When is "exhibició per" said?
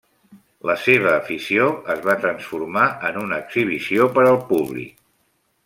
3.45-4.25